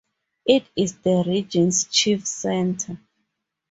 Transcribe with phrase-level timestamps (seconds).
[0.47, 2.97] It is the region's chief center.